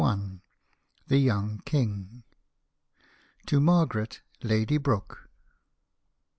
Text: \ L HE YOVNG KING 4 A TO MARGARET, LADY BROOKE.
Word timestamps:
\ 0.01 0.01
L 0.01 0.41
HE 1.09 1.15
YOVNG 1.27 1.63
KING 1.63 2.23
4 3.01 3.05
A 3.43 3.45
TO 3.45 3.59
MARGARET, 3.59 4.21
LADY 4.41 4.77
BROOKE. 4.79 5.29